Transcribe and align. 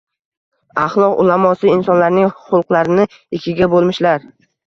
Axloq 0.83 1.19
ulamosi 1.23 1.69
insonlarning 1.73 2.33
xulqlarini 2.47 3.05
ikkiga 3.39 3.71
bo’lmishlar 3.77 4.27